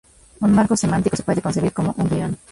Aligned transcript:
Un 0.45 0.51
marco 0.55 0.75
semántico 0.75 1.15
se 1.15 1.21
puede 1.21 1.43
concebir 1.43 1.73
como 1.73 1.93
un 1.95 2.09
guion. 2.09 2.35